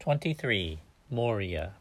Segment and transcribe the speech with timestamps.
[0.00, 0.80] 23.
[1.12, 1.72] Moorea.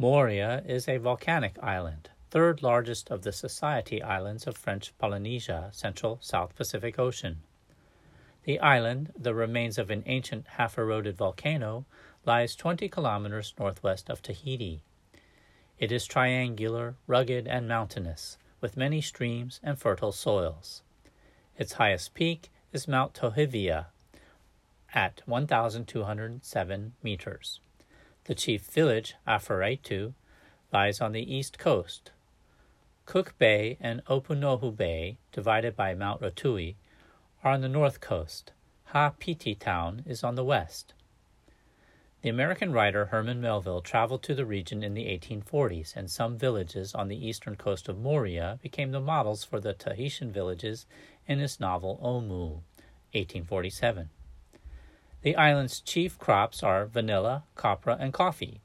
[0.00, 6.16] Moorea is a volcanic island, third largest of the Society Islands of French Polynesia, Central
[6.22, 7.42] South Pacific Ocean.
[8.44, 11.84] The island, the remains of an ancient half eroded volcano,
[12.24, 14.82] lies 20 kilometers northwest of Tahiti.
[15.78, 20.80] It is triangular, rugged, and mountainous, with many streams and fertile soils.
[21.58, 23.88] Its highest peak is Mount Tohivia,
[24.94, 27.60] at 1,207 meters.
[28.24, 30.14] The chief village, Afareaitu,
[30.72, 32.10] lies on the east coast.
[33.06, 36.74] Cook Bay and Opunohu Bay, divided by Mount Rotui,
[37.42, 38.52] are on the north coast.
[38.92, 40.94] Haapiti town is on the west.
[42.20, 46.94] The American writer Herman Melville traveled to the region in the 1840s, and some villages
[46.94, 50.84] on the eastern coast of Moorea became the models for the Tahitian villages
[51.26, 52.62] in his novel Omoo,
[53.12, 54.10] 1847.
[55.22, 58.60] The island's chief crops are vanilla, copra, and coffee.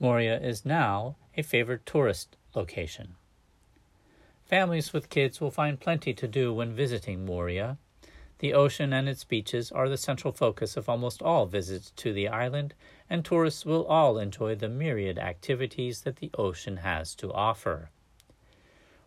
[0.00, 3.16] Moorea is now a favored tourist location.
[4.44, 7.78] Families with kids will find plenty to do when visiting Moorea.
[8.38, 12.28] The ocean and its beaches are the central focus of almost all visits to the
[12.28, 12.74] island,
[13.08, 17.90] and tourists will all enjoy the myriad activities that the ocean has to offer.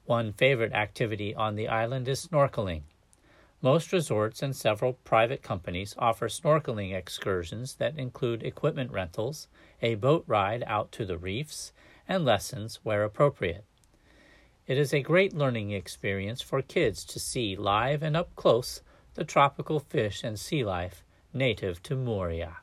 [0.06, 2.84] One favorite activity on the island is snorkeling.
[3.62, 9.48] Most resorts and several private companies offer snorkeling excursions that include equipment rentals,
[9.82, 11.74] a boat ride out to the reefs,
[12.08, 13.66] and lessons where appropriate.
[14.68, 18.82] It is a great learning experience for kids to see live and up close
[19.16, 22.58] the tropical fish and sea life native to Moorea.